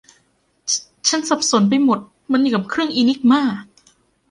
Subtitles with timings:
[1.07, 1.99] ฉันสับสนไปหมด
[2.31, 3.41] มันอย่างกับเครื่องอินิกมา